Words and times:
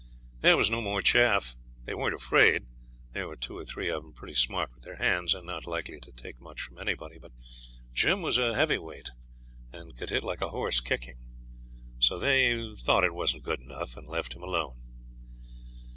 There 0.39 0.57
was 0.57 0.71
no 0.71 0.81
more 0.81 1.03
chaff. 1.03 1.55
They 1.85 1.93
weren't 1.93 2.15
afraid. 2.15 2.63
There 3.11 3.27
were 3.27 3.35
two 3.35 3.55
or 3.55 3.65
three 3.65 3.87
of 3.91 4.01
them 4.01 4.13
pretty 4.13 4.33
smart 4.33 4.73
with 4.73 4.83
their 4.83 4.95
hands, 4.95 5.35
and 5.35 5.45
not 5.45 5.67
likely 5.67 5.99
to 5.99 6.11
take 6.11 6.41
much 6.41 6.59
from 6.61 6.79
anybody. 6.79 7.19
But 7.19 7.33
Jim 7.93 8.23
was 8.23 8.39
a 8.39 8.55
heavy 8.55 8.79
weight 8.79 9.11
and 9.71 9.95
could 9.95 10.09
hit 10.09 10.23
like 10.23 10.41
a 10.41 10.49
horse 10.49 10.79
kicking; 10.79 11.19
so 11.99 12.17
they 12.17 12.73
thought 12.77 13.03
it 13.03 13.13
wasn't 13.13 13.43
good 13.43 13.59
enough, 13.59 13.95
and 13.95 14.07
left 14.07 14.33
him 14.33 14.41
alone. 14.41 14.73